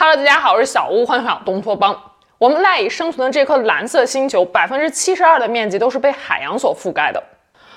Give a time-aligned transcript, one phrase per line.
[0.00, 2.00] Hello，大家好，我是小屋，欢迎回到东托邦。
[2.38, 7.20] 我们赖以生存的这颗蓝色星球，百分之七十二的面积都是被海洋所覆盖的。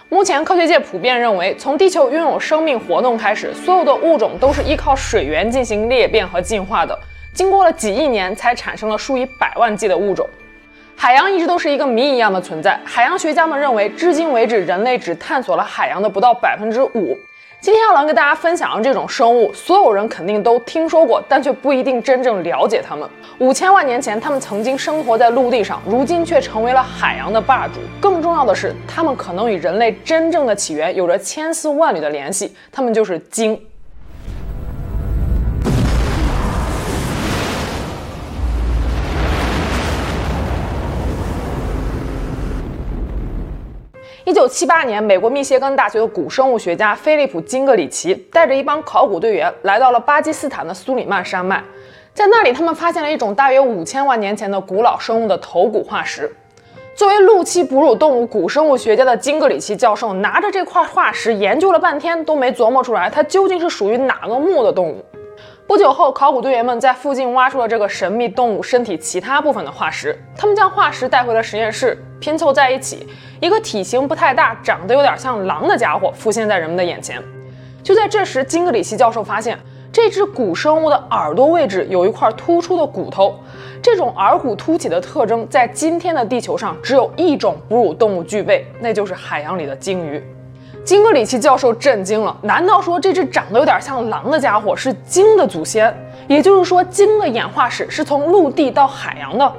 [0.08, 6.96] 目前科学界普遍认为，从地球拥有生命活动开始，所有的物种都是依靠水源进行裂变和进化的。
[7.34, 10.30] 经过了几亿年，才产生了数以百万计的物种。
[10.96, 12.80] 海洋一直都是一个谜一样的存在。
[12.86, 17.18] 海洋学家们认为，至今为止，人类只探索了海洋的不到百分之五。
[17.62, 23.08] 今天要来跟大家分享的这种生物，所有人肯定都听说过，但却不一定真正了解它们。
[23.38, 27.76] 五千万年前，它们曾经生活在陆地上，如今却成为了海洋的霸主。
[28.02, 32.52] 更重要的是，它们可能与人类真正的起源有着千丝万缕的联系。
[32.72, 33.62] 它们就是鲸。
[44.32, 51.62] 一九七八年，美国密歇根大学的古生物学家菲利普·金格里奇带着一帮考古队员来到了巴基斯坦的苏里曼山脉，
[52.14, 56.34] 在那里，他们发现了一种大约五千万年前的古老生物的头骨化石。
[56.96, 65.04] 作为陆栖哺乳动物古生物学家的金格里奇教授，拿着这块化石研究了半天，都没琢磨出来它究竟是属于哪个目的动物。
[65.72, 70.14] 不久后，考古队员们在附近挖出了这个神秘动物身体其他部分的化石。
[70.36, 73.08] 他们将化石带回了实验室，拼凑在一起，
[73.40, 77.24] 一个体型不太大、长得有点像狼的家伙浮现在人们的眼前。
[77.82, 79.58] 就在这时，金格里奇教授发现，
[79.94, 83.40] 这只古生物的耳朵位置有一块突出的骨头。
[83.82, 90.22] 这种耳骨凸起的特征，在今天的地球上只有一种哺乳动物具备，那就是海洋里的鲸鱼。
[90.84, 95.96] 金格里奇教授震惊了，难道说这只长得有点像狼的家伙是鲸的祖先？
[96.28, 99.54] 也就是说，鲸的演化史是从陆地到海洋的。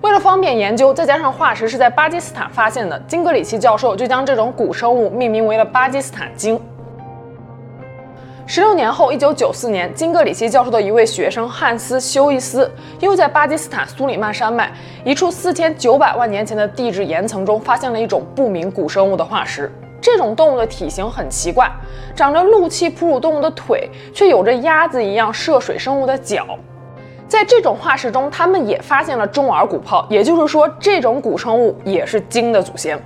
[0.00, 6.60] 为了方便研究，再加上化石是在巴基斯坦发现的，金格里奇教授就将这种古生物命名为了巴基斯坦鲸。
[8.44, 12.68] 十六年后，一九九四年，金格里奇教授的一位学生汉斯·休伊斯
[13.00, 14.72] 又在巴基斯坦苏里曼山脉
[15.04, 19.70] 一处四千九百万年前的地质岩层中发现了一种不明古生物的化石。
[20.06, 21.68] 这种动物的体型很奇怪，
[22.14, 26.46] 长着陆栖哺乳动物的腿，却有着鸭子一样涉水生物的脚。
[27.26, 32.96] 在这种化石中，他们也发现了中耳骨泡，也就是说，这种古生物也是鲸的祖先。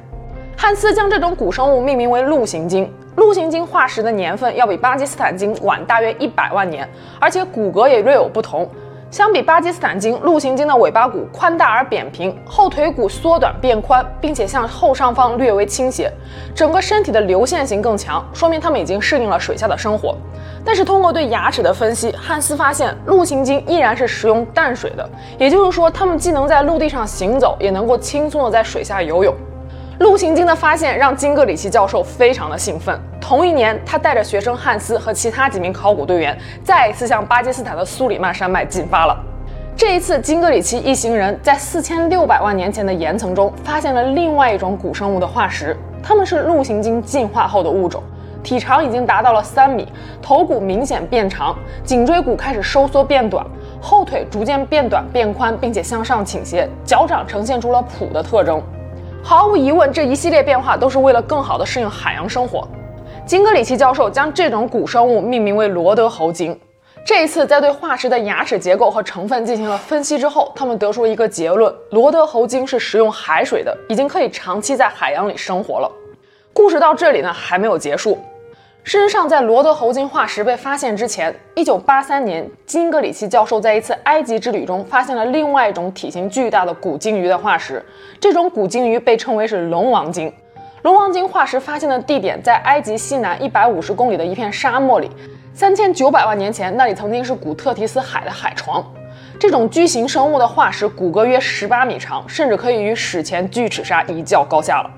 [0.55, 2.93] 汉斯将这种古生物命名为陆行鲸。
[3.17, 6.87] 陆行鲸化石的年份要比巴基斯坦鲸晚大约一百万年，
[7.19, 8.69] 而且骨骼也略有不同。
[9.11, 16.13] 相比巴基斯坦鲸，陆行鲸的尾巴骨宽大而扁平，后腿骨缩短变宽，并且向后上方略微倾斜，
[16.55, 20.17] 整个身体的流线型更强，说明它们已经适应了水下的生活。
[20.65, 29.35] 但是通过对牙齿的分析，汉斯发现陆行鲸依然是食用淡水的，也就是说，它们既能在陆地上行走，也能够轻松的在水下游泳。
[29.99, 32.97] 陆行鲸的发现让金格里奇教授非常的兴奋。
[33.21, 39.17] 同一年，他带着学生汉斯和其他几名考古队员，再一次向巴基斯坦的苏里曼山脉进发了。
[39.77, 48.03] 这一次，金格里奇一行人在四千六百万年前的岩层中发现了另外一种古生物的化石，它们是陆行鲸进化后的物种，
[48.43, 49.87] 体长已经达到了三米，
[50.21, 53.47] 头骨明显变长，颈椎骨开始收缩变短，
[53.81, 58.61] 后腿逐渐变短变宽，并且向上倾斜，脚掌呈现出了蹼的特征。
[59.23, 62.67] 毫无疑问，这一系列变化都是为了更好地适应海洋生活。
[63.27, 66.59] 金格里奇教授将这种古生物命名为罗德侯鲸。
[67.05, 75.91] 这一次，在对化石的牙齿结构和成分进行了分析之后，他们得出了一个结论：罗德侯鲸是食用海水的，已经可以长期在海洋里生活了。
[76.53, 78.19] 故事到这里呢，还没有结束。
[78.83, 87.85] 事实上，在罗德侯鲸化石被发现之前，1983年，金格里奇教授在一次埃及之旅中发现了另外一种体型巨大的古鲸鱼的化石。
[88.19, 90.33] 这种古鲸鱼被称为是龙王鲸。
[90.83, 95.11] 龙王鲸化石发现的地点在埃及西南150公里的一片沙漠里。
[95.55, 98.83] 3900万年前，那里曾经是古特提斯海的海床。
[99.39, 104.91] 这种巨型生物的化石骨骼约18米长，甚至可以与史前巨齿鲨一较高下了。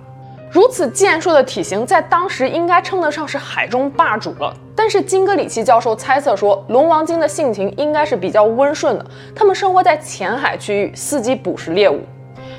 [0.53, 4.54] 如此健硕的体型，在当时应该称得上是海中霸主了。
[4.76, 11.98] 但是金格里奇教授猜测说，龙王鲸的性情应该是比较温顺的，它们生活在浅海区域，伺机捕食猎物。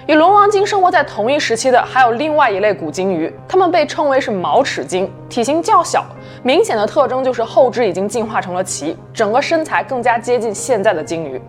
[0.06, 6.04] 与龙王鲸生活在同一时期的还有另外一类古鲸鱼，它们被称为是毛齿鲸，体型较小，
[6.44, 11.42] 明显的特征就是后肢已经进化成了鳍，整个身材更加接近现在的鲸鱼。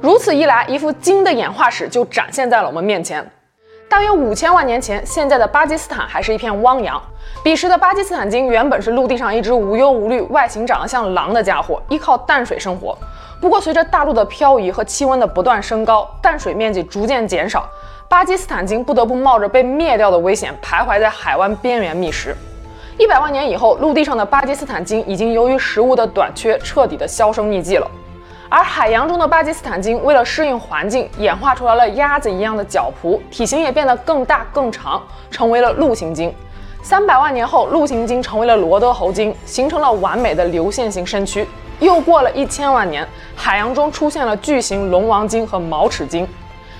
[0.00, 3.28] 如此一来，一幅鲸的演化史就展现在了我们面前。
[3.88, 7.02] 大约五千万年前，现在的巴基斯坦还是一片汪洋。
[7.42, 12.96] 彼时的巴基斯坦鲸原本是陆地上一只无忧无虑、外形长得像狼的家伙，依靠淡水生活。
[13.40, 17.68] 不过，随着大陆的漂移和气温的不断升高，淡水面积逐渐减少，
[18.08, 22.36] 巴基斯坦鲸不得不冒着被灭掉的危险，徘徊在海湾边缘觅食。
[22.98, 27.88] 一百万年以后，陆地上的巴基斯坦鲸已经由于食物的短缺，彻底的销声匿迹了。
[28.48, 35.00] 而海洋中的巴基斯坦鲸为了适应环境，演化出来了鸭子一样的脚蹼，体型也变得更大更长，
[35.30, 36.34] 成为了陆行鲸。
[36.82, 41.46] 三百万年后，陆行鲸成为了罗德侯鲸，形成了完美的流线型身躯。
[41.80, 46.26] 又过了一千万年，海洋中出现了巨型龙王鲸和毛齿鲸。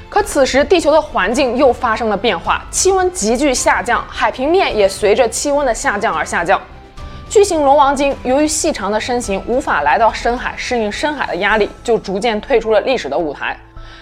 [0.08, 6.60] 可此时，地球的环境又发生了变化，气温急剧下降，海平面也随着气温的下降而下降。
[7.28, 13.54] 巨型龙王鲸由于细长的身形无法来到深海适应深海的压力，就逐渐退出了历史的舞台。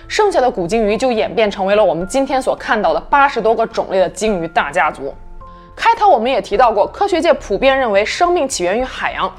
[0.07, 5.13] 剩下的古鲸鱼就演变成为了我们今天所看到的八十多个种类的鲸鱼大家族。
[5.75, 9.31] 开头我们也提到过，科学界普遍认为生命起源于海洋。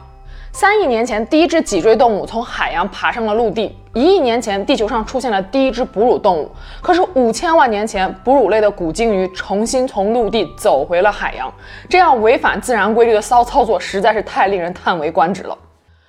[0.60, 3.78] 三亿年前，第一只脊椎动物从海洋爬上了陆地。
[3.94, 6.50] 一亿年前，地球上出现了第一只哺乳动物。
[6.82, 11.54] 可是五千万年前，哺乳类的古鲸鱼重新从陆地走回了海洋。
[11.88, 15.56] 这样违反自然规律的骚操作实在是太令人叹为观止了。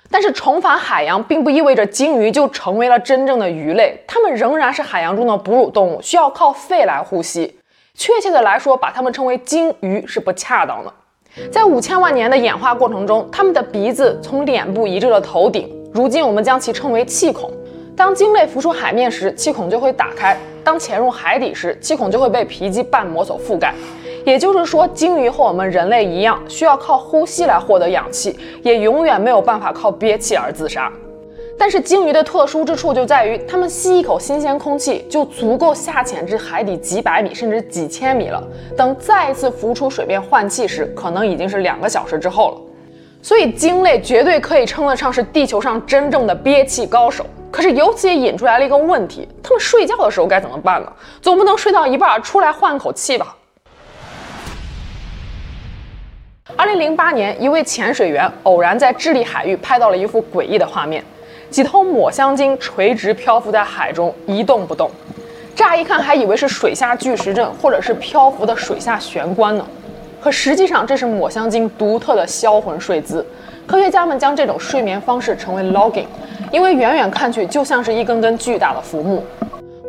[0.09, 7.59] 但是重返海洋并不意味着鲸鱼就成为了真正的鱼类，它们仍然是海洋中的哺乳动物，需要靠肺来呼吸。
[7.93, 10.91] 确切的来说，把它们称为鲸鱼是不恰当的。
[11.51, 15.69] 在五千万年的演化过程中，它们的鼻子从脸部移至了头顶。
[15.93, 17.51] 如今，我们将其称为气孔。
[17.95, 23.73] 当鲸类浮出海面时，气孔就会打开；当潜入海底时，气孔就会被皮肌瓣膜所覆盖。
[24.25, 30.91] 也就是说，鲸鱼和我们人类一样，需要靠呼吸来获得氧气，也永远没有办法靠憋气而自杀。
[31.59, 38.41] 但是鲸鱼的特殊之处就在于，它们吸一口新鲜空气就足够下潜至海底几百米甚至几千米了。
[38.77, 42.61] 等再次浮出水面换气时，可能已经是两个小时之后了。
[43.21, 47.25] 所以鲸类绝对可以称得上是地球上真正的憋气高手。
[47.51, 50.93] 可是由此也引出来了一个问题：他们睡觉的时候该怎么办呢？
[51.21, 53.35] 总不能睡到一半出来换口气吧？
[56.55, 61.03] 二零零八年，一位潜水员偶然在智利海域拍到了一幅诡异的画面。
[61.49, 64.89] 几头抹香鲸垂直漂浮在海中一动不动，
[65.55, 69.65] 乍一看还以为是水下巨石阵或者是漂浮的水下玄关呢，
[70.21, 73.25] 可实际上这是抹香鲸独特的销魂睡姿。
[73.65, 76.05] 科学家们将这种睡眠方式称为 logging，
[76.51, 79.23] 因为远远看去就像是一根根巨大的浮木。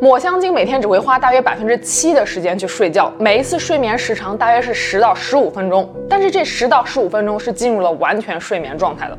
[0.01, 9.19] 抹香鲸每天只会花大约百分之七的时间去睡觉，每一次睡眠时长大约是十到十五分钟，但是这十到十五分钟是进入了完全睡眠状态的。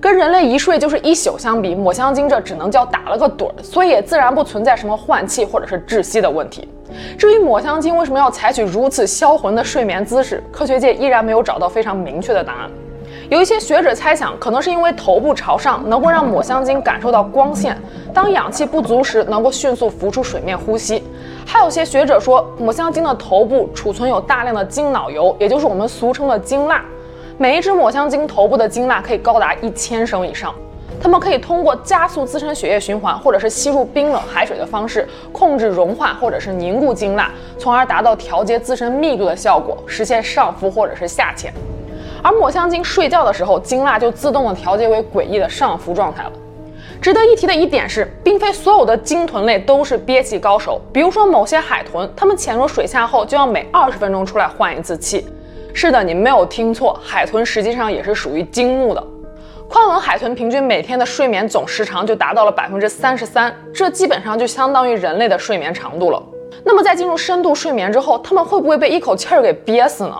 [0.00, 6.68] 跟人类一睡就是一宿相比，抹香鲸这只能叫打了个盹儿，所以也自然不存在什么换气或者是窒息的问题。
[7.18, 12.70] 至于抹香鲸为什么要采取如此销魂的睡眠姿势，科学界依然没有找到非常明确的答案。
[13.28, 17.76] 有一些学者猜想，可能是因为头部朝上能够让抹香鲸感受到光线，
[18.14, 21.02] 当氧气不足时能够迅速浮出水面呼吸。
[21.44, 26.82] 还有些学者说，抹香鲸的头部储存有大量的鲸脑油，也就是我们俗称的鲸蜡。
[27.40, 30.52] 每一只抹香鲸头部的鲸蜡可以高达一千升以上，
[31.00, 41.54] 它们可以通过加速自身血液循环，或者是吸入冰冷海水的方式，控制融化或者是凝固鲸蜡，从而达到调节自身密度的效果，实现上浮或者是下潜。
[42.24, 46.32] 而抹香鲸睡觉的时候，鲸蜡就自动的调节为诡异的上浮状态了。
[47.00, 55.24] 值得一提的一点是，并非所有的鲸豚类都是憋气高手，比如说某些海豚，它们潜入水下后就要每二十分钟出来换一次气。
[55.80, 59.00] 是的，你没有听错，海豚实际上也是属于鲸目的。
[59.70, 66.20] 宽吻海豚平均每天的睡眠总时长就达到了百分之三十三，这基本上就相当于人类的睡眠长度了。
[66.64, 70.16] 那么在进入深度睡眠之后，它们会不会被一口气儿给憋死呢？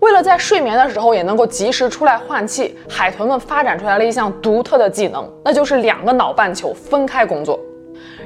[0.00, 7.56] 为了在睡眠的时候也能够及时出来换气，海豚们发展出来了一项独特的技能，那就是两个脑半球分开工作。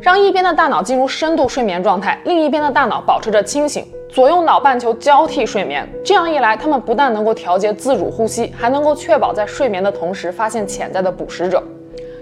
[0.01, 5.89] 让一边的大脑进入深度睡眠状态，另一边的大脑保持着清醒，左右脑半球交替睡眠。
[6.05, 11.63] 这样一来，他们不但能够调节自主呼吸，还能够确保在睡眠的同时发现潜在的捕食者。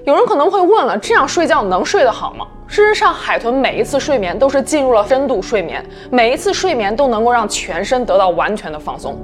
[0.05, 2.47] 有人可能会问了，这样睡觉能睡得好吗？
[2.69, 9.19] 事实上，海豚每一次睡眠都是进入了深度睡眠，每一次睡眠都能够让全身得到完全的放松。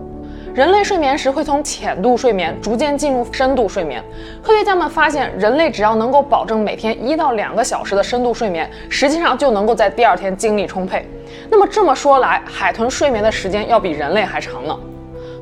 [0.53, 4.03] 人类睡眠时会从浅度睡眠逐渐进入深度睡眠。
[4.43, 11.09] 科学家们发现，人类只要能够保证每天一到两个小时的深度睡眠，实际上就能够在第二天精力充沛。
[11.51, 14.77] 那么这么说来，海豚睡眠的时间要比人类还长呢。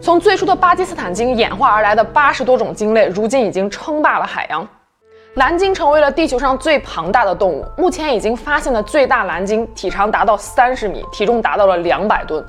[0.02, 4.66] 从最初的巴基斯坦鲸演化而来的八十多种鲸类，如今已经称霸了海洋。
[5.34, 7.66] 蓝鲸成为了地球上最庞大的动物。
[7.76, 12.44] 目前已经发现的最大蓝鲸体长达到三十米，体重达到了两百吨。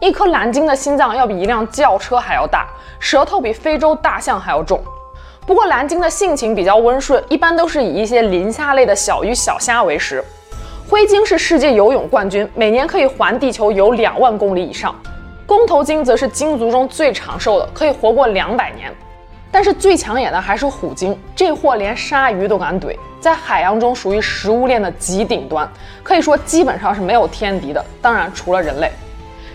[0.00, 2.68] 一颗蓝鲸的心脏要比一辆轿车还要大，
[3.00, 4.80] 舌头比非洲大象还要重。
[5.44, 10.22] 不过蓝鲸的性情比较温顺，一般都是以一些磷虾类的小鱼小虾为食。
[10.90, 14.98] 灰鲸是世界游泳冠军，每年可以环地球游两万公里以上。
[15.44, 18.90] 公头鲸则是鲸族中最长寿的，可以活过两百年。
[19.52, 25.70] 但是最抢眼的还是虎鲸，这货连鲨鱼都敢怼，在海洋中属于食物链的极顶端，
[26.02, 27.84] 可以说基本上是没有天敌的。
[28.00, 28.90] 当然，除了人类，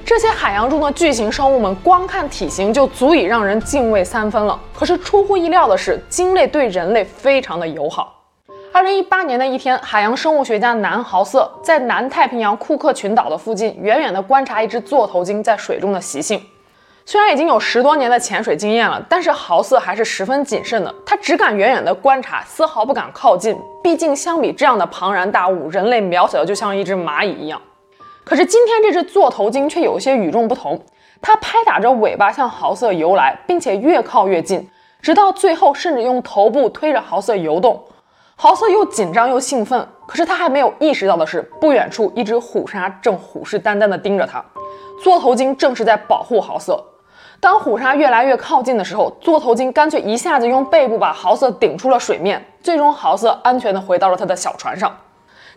[0.05, 4.59] 这些海洋中的巨型生物们，光看体型就足以让人敬畏三分了。
[4.71, 8.19] 可是出乎意料的是，鲸类对人类非常的友好。
[8.73, 16.41] 二零一八年的一天，海洋生物学家南豪瑟在南太平洋库克群岛的附近，远远地观察一只座头鲸在水中的习性。
[17.05, 20.91] 虽然已经有十多年的潜水经验了，但是豪瑟还是十分谨慎的。
[21.05, 23.55] 他只敢远远的观察，丝毫不敢靠近。
[23.83, 27.61] 毕竟相比这样的庞然大物，人类渺小的就像一只蚂蚁一样。
[28.23, 30.81] 可是今天这只座头鲸却有些与众不同，
[31.21, 34.67] 它拍打着尾巴向豪瑟游来，并且越靠越近，
[34.99, 37.79] 直到最后甚至用头部推着豪瑟游动。
[38.35, 44.43] 豪瑟又紧张又兴奋，可是他还没有意识到的是，不远处一只虎鲨正虎视眈眈地盯着他。
[45.01, 46.83] 座头鲸正是在保护豪瑟。
[47.39, 54.93] 当虎鲨越来越靠近的时候，座头鲸干脆一下子用背部把豪瑟顶出了水面，最终豪瑟安全地回到了他的小船上。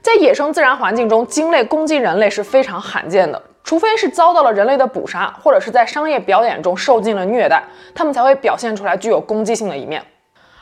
[0.01, 7.65] 在野生自然环境中，鲸类攻击人类是非常罕见的，除非是遭到了人类的捕杀，或者是在商业表演中受尽了虐待，
[7.95, 10.05] 它们才会表现出来具有攻击性的一面。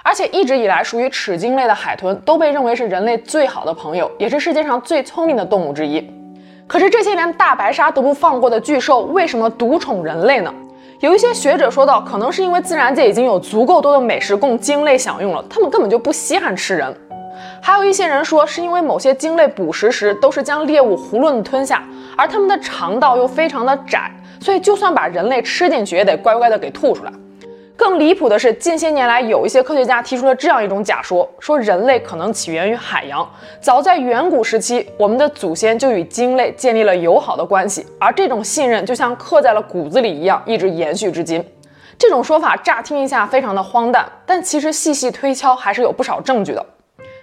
[0.07, 6.07] 而且一直以来，属于齿鲸类的海豚都被认为是人类最好的朋友，也是世界上最聪明的动物之一。
[6.67, 10.53] 可是这些连大白鲨都不放过的巨兽，为什么独宠人类呢？
[11.01, 16.95] 有一些学者说道，可能是因为自然界已经有足够多的美食供鲸类享用了，它们根本就不稀罕吃人。
[17.63, 21.83] 还有一些人说，是因为某些鲸类捕食时都是将猎物囫囵吞下，
[22.15, 27.13] 而它们的肠道又非常的窄，所以就算把人类吃进去，也得乖乖的给吐出来。
[27.77, 33.29] 更离谱的是，近些年来有一些科学家提出了这样一种假说，说人类可能起源于海洋。
[33.61, 41.45] 早在远古时期，我们的祖先就与鲸类建立了友好的关系，而这种信任就像刻在了骨子里一样，一直延续至今。
[41.99, 46.65] 这种说法乍听一下非常的荒诞，但其实细细推敲还是有不少证据的。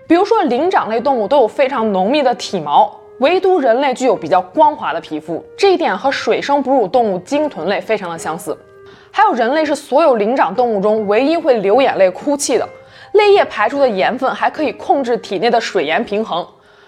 [0.06, 8.58] 比如说，灵长类动物都有非常浓密的体毛，唯独人类具有比较光滑的皮肤，这一点和水生哺乳动物鲸豚类非常的相似。
[9.12, 12.68] 还有人类是所有灵长动物中唯一会流眼泪哭泣的，
[13.14, 16.46] 泪液排出的盐分还可以控制体内的水盐平衡。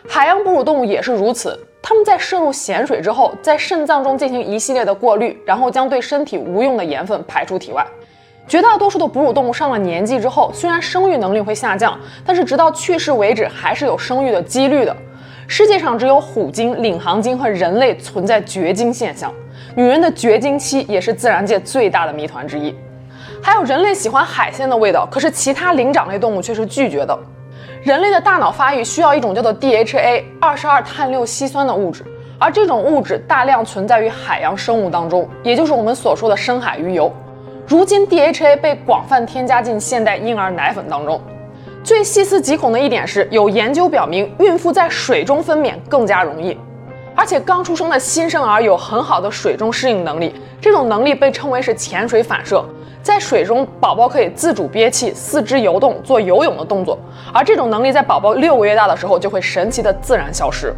[0.07, 7.85] 海洋哺乳动物也是如此，它们在摄入咸水之后，在肾脏中进行一系列的过滤，然后将对身体无用的盐分排出体外。
[8.47, 14.95] 绝大多数的哺乳动物上了年纪之后，虽然生育能力会下降，但是直到去世为止还是有生育的几率的。
[15.47, 19.33] 世界上只有虎鲸、领航鲸和人类存在绝经现象。
[19.75, 22.75] 女人的绝经期也是自然界最大的谜团之一。
[23.41, 27.17] 还有人类喜欢海鲜的味道，可是其他灵长类动物却是拒绝的。
[27.81, 32.05] 人类的大脑发育需要一种叫做 DHA 二十二碳六烯酸的物质，
[32.39, 37.12] 而这种物质大量存在于海洋生物当中，也就是我们所说的深海鱼油。
[37.67, 41.19] 如今 DHA 被广泛添加进现代婴儿奶粉当中。
[41.83, 46.57] 最细思极恐的一点是，有研究表明，孕妇在水中分娩更加容易。
[47.15, 52.63] 而且刚出生的新生儿有很好的水中适应能力，这种能力被称为是潜水反射。
[53.01, 56.98] 在水中，宝宝可以自主憋气，四肢游动，做游泳的动作。
[57.34, 60.74] 而这种能力在宝宝六个月大的时候就会神奇的自然消失。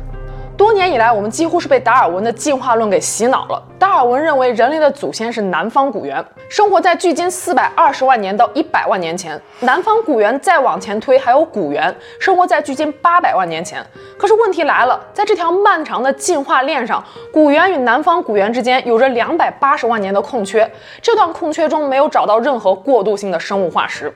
[0.57, 3.61] 多年以来，我们几乎是被达尔文的进化论给洗脑了。
[3.77, 9.39] 达尔文认为人类的祖先是南方古猿，生活在距今四百二十万年到一百万年前。
[9.59, 13.85] 南方古猿再往前推，还有古猿，生活在距今八百万年前。
[14.17, 20.69] 可是问题来了，在这条漫长的进化链上，古猿与南方古猿之间有着两百八十万年的空缺，
[21.01, 24.11] 这段空缺中没有找到任何过渡性的生物化石。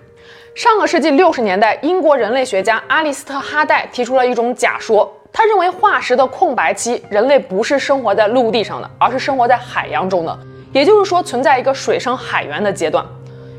[0.55, 5.13] 上个世纪六十年代，英国人类学家阿利斯特哈代提出了一种假说。
[5.31, 10.39] 他认为化石的空白期，人类不是生活在陆地上的，而是生活在海洋中的，
[10.73, 13.05] 也就是说存在一个水生海源的阶段。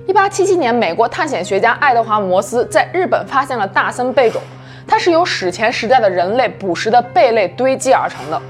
[0.07, 4.43] 一八七七年，美国探险学家爱德华·摩斯在日本发现了大森贝种，
[4.87, 8.41] 它是由史前时代的人类捕食的贝类堆积而成的。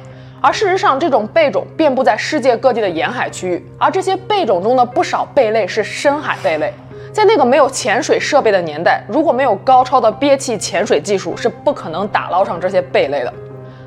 [0.40, 6.72] 而事实上，这种贝种遍布在世界各地的沿海区域，而这些贝种中的不少贝类是深海贝类。
[7.12, 13.33] 在那个没有潜水设备的年代，如果没有高超的憋气潜水技术，是不可能打捞上这些贝类的。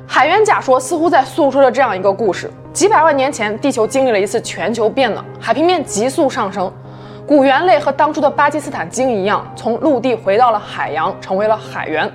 [0.06, 6.70] 海猿假说似乎在诉说着这样一个故事：几百万年前，地球经历了一次全球变暖，海平面急速上升，
[7.26, 12.10] 古猿类和当初的巴基斯坦鲸一样，从陆地回到了海洋，成为了海猿。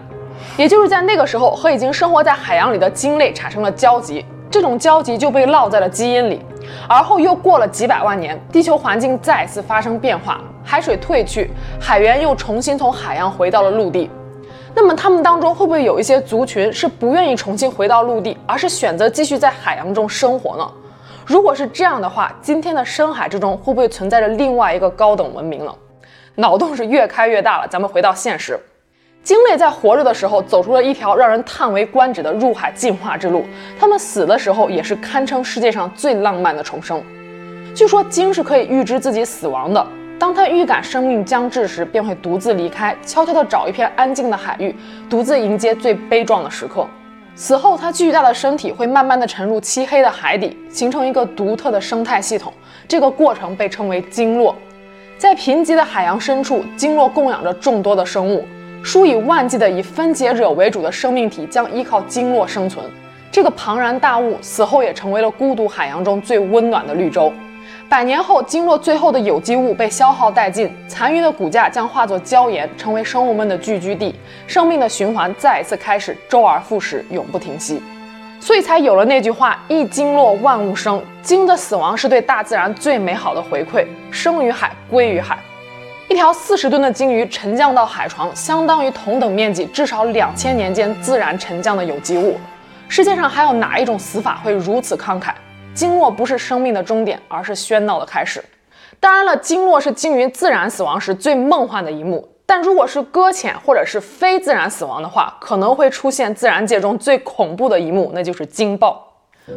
[0.57, 6.39] 也就是在那个时候，和已经生活在海洋里的鲸类产生了交集，这种交集就被烙在了基因里。
[6.87, 10.41] 而后又过了几百万年，地球环境再次发生变化。
[10.63, 14.09] 海水退去，海猿又重新从海洋回到了陆地。
[14.75, 20.71] 那么，他们当中会不会有一些族群是不愿意重新回到陆地，而是选择继续在海洋中生活呢？
[21.25, 25.73] 如果是这样的话，今天的深海之中会不会存在着另外一个高等文明呢？
[26.35, 27.67] 脑洞是越开越大了。
[27.67, 28.59] 咱们回到现实，
[29.29, 33.45] 鲸类在活着的时候走出了一条让人叹为观止的入海进化之路，
[33.79, 36.99] 它们死的时候也是堪称世界上最浪漫的重生。
[37.75, 39.85] 据说鲸是可以预知自己死亡的，
[40.17, 44.75] 当它预感生命将至时，便会独自离开，悄悄地找一片安静的海域，
[45.07, 46.87] 独自迎接最悲壮的时刻。
[47.35, 52.51] 死后，它巨大的身体会慢慢地沉入漆黑的海底，形成一个独特的生态系统。
[52.87, 54.55] 这个过程被称为鲸落。
[55.19, 58.43] 在贫瘠的海洋深处，鲸落供养着众多的生物。
[58.83, 62.85] 数以万计的以分解者为主的生命体将依靠鲸落生存。
[63.31, 67.31] 这个庞然大物死后也成为了孤独海洋中最温暖的绿洲。
[67.87, 74.13] 百年后，鲸落最后的有机物被消耗殆尽，残余的骨架将化作礁岩，成为生物们的聚居地。
[74.45, 77.81] 生命的循环再一次开始，周而复始，永不停息。
[78.39, 85.37] 所以才有了那句话：“一鲸落，万物生。”鲸的死亡是对大自然最美好的回馈，生于海，归于海。
[86.09, 92.35] 一条四十吨的鲸鱼沉降到海床，相当于同等面积至少两千年间自然沉降的有机物。
[92.87, 95.31] 世界上还有哪一种死法会如此慷慨？
[95.75, 98.43] 鲸落不是生命的终点，而是喧闹的开始。
[98.99, 102.27] 当然了，鲸落是鲸鱼自然死亡时最梦幻的一幕。
[102.47, 109.08] 但如果是搁浅或者是非自然死亡的话，可能会出现自然界中最恐怖的一幕，那就是鲸爆。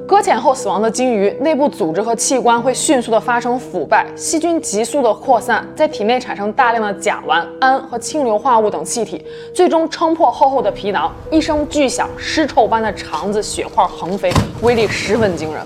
[0.07, 14.31] 搁浅后死亡的鲸鱼内部组织和器官会迅速的发生腐败，细菌急速的扩散，在体内产生大量的甲烷、氨和氢硫化物等气体，最终撑破厚厚的皮囊，一声巨响，尸臭般的肠子血块横飞，
[14.61, 15.63] 威力十分惊人。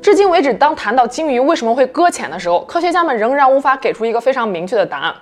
[0.00, 5.14] 至今为止，当谈到鲸鱼为什么会搁浅的时候，科学家们仍然无法给出一个非常明确的答案。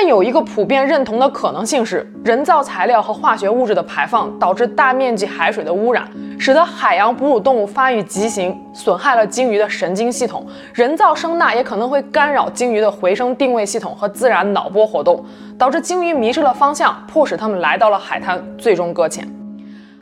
[0.00, 10.46] 但有一个普遍认同的可能性是，人造材料和化学物质的排放导致大面积海水的污染，使得海洋哺乳动物发育畸形，损害了鲸鱼的神经系统。
[10.72, 15.24] 人造声呐也可能会干扰鲸鱼的回声定位系统和自然脑波活动，
[15.58, 19.26] 导致鲸鱼迷失了方向，迫使它们来到了海滩，最终搁浅。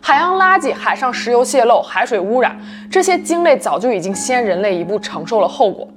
[0.03, 2.55] 海洋垃圾、海上石油泄漏、海水污染，
[2.91, 5.89] 这些鲸类早就已经先人类一步承受了后果。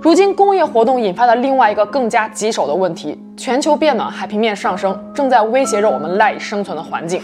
[0.00, 7.20] 如今，工业活动引发的另外一个更加棘手的问题——全球变暖、海平面上升，正在威胁着我们赖以生存的环境。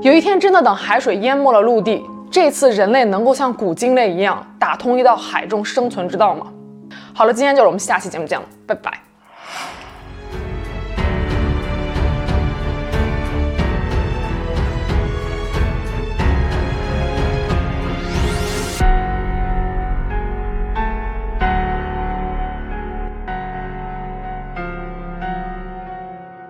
[0.00, 6.46] 有一天，真的等海水淹没了陆地，这次人类能够像古鲸类一样打通一道海中生存之道吗？
[7.12, 9.05] 好了，今天就是我们下期节目见了，拜拜。